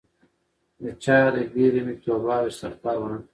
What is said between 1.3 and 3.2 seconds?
د بیرې مې توبه او استغفار ونه